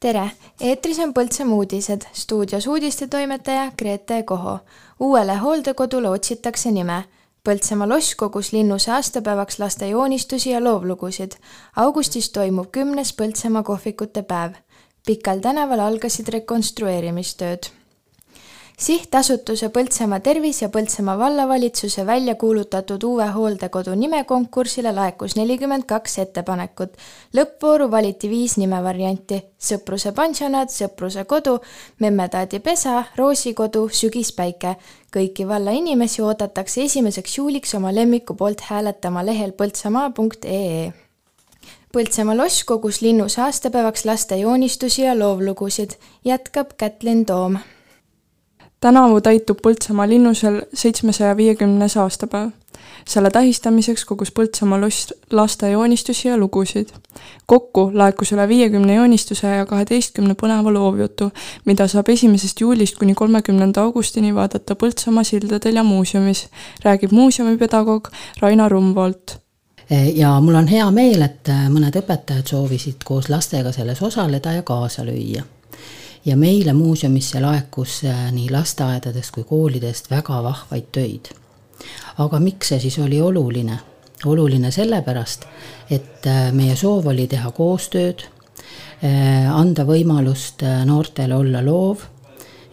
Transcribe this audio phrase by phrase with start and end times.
[0.00, 0.30] tere,
[0.60, 4.58] eetris on Põltsamaa uudised, stuudios uudistetoimetaja Grete Koho.
[5.00, 7.04] uuele hooldekodule otsitakse nime.
[7.44, 11.32] Põltsamaa loss kogus linnuse aastapäevaks laste joonistusi ja loovlugusid.
[11.76, 14.52] augustis toimub kümnes Põltsamaa kohvikute päev.
[15.06, 17.77] Pikal tänaval algasid rekonstrueerimistööd
[18.78, 26.92] sihtasutuse Põltsamaa Tervis ja Põltsamaa vallavalitsuse välja kuulutatud uue hooldekodu nimekonkursile laekus nelikümmend kaks ettepanekut.
[27.36, 31.58] lõppvooru valiti viis nimevarianti Sõpruse pansionaat, Sõpruse kodu,
[31.98, 34.76] Memmetaadi pesa, Roosikodu, Sügispäike.
[35.16, 40.92] kõiki valla inimesi oodatakse esimeseks juuliks oma lemmiku poolt hääletama lehel põltsamaa.ee
[41.92, 45.90] Põltsamaa loss kogus linnus aastapäevaks laste joonistusi ja loovlugusid,
[46.24, 47.58] jätkab Kätlin Toom
[48.80, 52.50] tänavu täitub Põltsamaa linnusel seitsmesaja viiekümnes aastapäev.
[53.08, 56.88] selle tähistamiseks kogus Põltsamaa loss laste joonistusi ja lugusid.
[57.46, 61.30] kokku laekus üle viiekümne joonistuse ja kaheteistkümne põneva loovjutu,
[61.64, 66.46] mida saab esimesest juulist kuni kolmekümnenda augustini vaadata Põltsamaa sildadel ja muuseumis,
[66.84, 68.08] räägib muuseumipedagoog
[68.40, 69.38] Raina Rumvolt
[70.14, 75.04] ja mul on hea meel, et mõned õpetajad soovisid koos lastega selles osaleda ja kaasa
[75.04, 75.42] lüüa
[76.24, 81.30] ja meile muuseumisse laekus äh, nii lasteaedadest kui koolidest väga vahvaid töid.
[82.18, 83.78] aga miks see siis oli oluline?
[84.26, 85.44] oluline sellepärast,
[85.90, 88.24] et äh, meie soov oli teha koostööd,
[89.04, 92.02] äh, anda võimalust noortele olla loov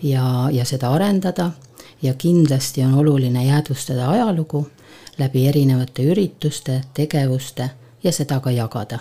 [0.01, 1.51] ja, ja seda arendada
[2.01, 4.67] ja kindlasti on oluline jäädvustada ajalugu
[5.17, 7.69] läbi erinevate ürituste, tegevuste
[8.03, 8.99] ja seda ka jagada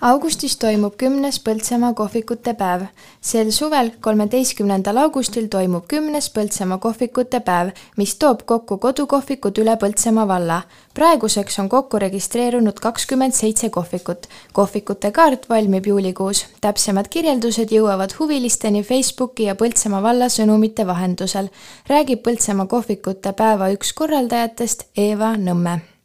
[0.00, 2.82] augustis toimub kümnes Põltsamaa kohvikute päev.
[3.20, 10.28] sel suvel, kolmeteistkümnendal augustil toimub kümnes Põltsamaa kohvikute päev, mis toob kokku kodukohvikud üle Põltsamaa
[10.28, 10.62] valla.
[10.94, 14.26] praeguseks on kokku registreerunud kakskümmend seitse kohvikut.
[14.52, 16.46] kohvikute kaart valmib juulikuus.
[16.60, 21.48] täpsemad kirjeldused jõuavad huvilisteni Facebooki ja Põltsamaa valla sõnumite vahendusel,
[21.88, 25.97] räägib Põltsamaa kohvikute päeva üks korraldajatest Eeva Nõmme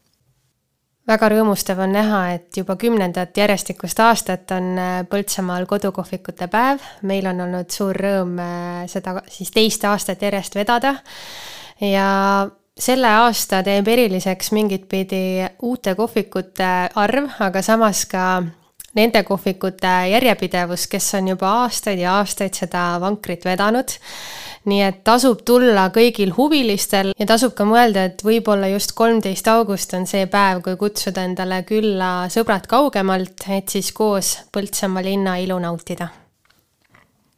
[1.07, 6.83] väga rõõmustav on näha, et juba kümnendat järjestikust aastat on äh, Põltsamaal kodukohvikute päev.
[7.01, 10.95] meil on olnud suur rõõm äh, seda siis teist aastat järjest vedada.
[11.81, 12.49] ja
[12.79, 18.43] selle aasta teeb eriliseks mingit pidi uute kohvikute arv, aga samas ka
[18.95, 23.93] nende kohvikute järjepidevus, kes on juba aastaid ja aastaid seda vankrit vedanud
[24.69, 29.93] nii et tasub tulla kõigil huvilistel ja tasub ka mõelda, et võib-olla just kolmteist august
[29.97, 35.59] on see päev, kui kutsuda endale külla sõbrad kaugemalt, et siis koos Põltsamaa linna ilu
[35.59, 36.07] nautida.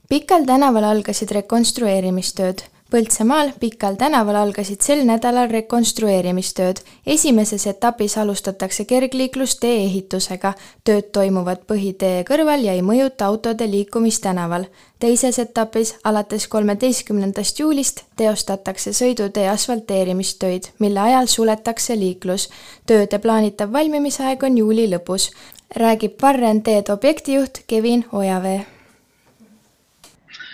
[0.09, 2.61] Pikal tänaval algasid rekonstrueerimistööd
[2.95, 6.77] Põltsamaal Pikal tänaval algasid sel nädalal rekonstrueerimistööd.
[7.05, 10.53] esimeses etapis alustatakse kergliiklustee ehitusega.
[10.83, 14.65] tööd toimuvad põhitee kõrval ja ei mõjuta autode liikumist tänaval.
[14.99, 22.49] teises etapis, alates kolmeteistkümnendast juulist, teostatakse sõidutee asfalteerimistöid, mille ajal suletakse liiklus.
[22.85, 25.31] tööde plaanitav valmimisaeg on juuli lõpus,
[25.75, 28.65] räägib Varren teed objektijuht Kevin Ojavee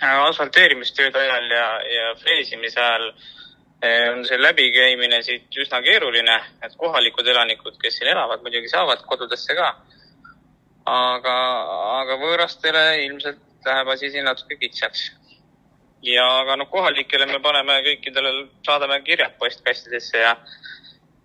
[0.01, 3.07] asfalteerimistööde ajal ja, ja freesimise ajal
[3.83, 9.05] eh, on see läbikäimine siit üsna keeruline, et kohalikud elanikud, kes siin elavad, muidugi saavad
[9.07, 9.71] kodudesse ka.
[10.91, 11.35] aga,
[12.01, 15.11] aga võõrastele ilmselt läheb asi siin natuke kitsaks.
[16.01, 20.35] ja, aga noh, kohalikele me paneme kõikidele, saadame kirjad postkastidesse ja,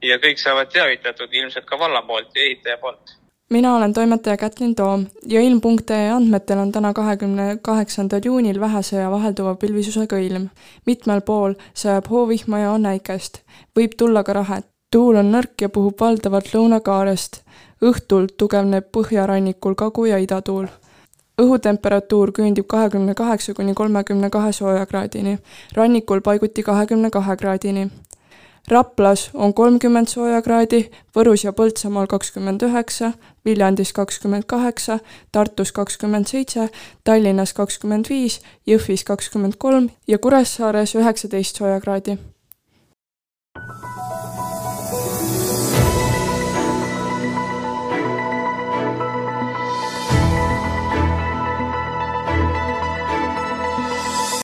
[0.03, 3.17] ja kõik saavad teavitatud ilmselt ka valla poolt ja ehitaja poolt
[3.51, 9.11] mina olen toimetaja Kätlin Toom ja ilm.ee andmetel on täna, kahekümne kaheksandal juunil vähese ja
[9.11, 10.49] vahelduva pilvisusega ilm.
[10.87, 13.39] mitmel pool sajab hoovihma ja on äikest.
[13.79, 14.67] võib tulla ka rahet.
[14.91, 17.43] tuul on nõrk ja puhub valdavalt lõunakaarest.
[17.83, 20.67] õhtul tugevneb põhjarannikul kagu- ja idatuul
[21.43, 25.39] õhutemperatuur küündib kahekümne kaheksa kuni kolmekümne kahe soojakraadini,
[25.75, 27.91] rannikul paiguti kahekümne kahe kraadini
[28.69, 30.81] Raplas on kolmkümmend soojakraadi,
[31.15, 33.13] Võrus ja Põltsamaal kakskümmend üheksa,
[33.47, 34.99] Viljandis kakskümmend kaheksa,
[35.33, 36.69] Tartus kakskümmend seitse,
[37.05, 42.19] Tallinnas kakskümmend viis, Jõhvis kakskümmend kolm ja Kuressaares üheksateist soojakraadi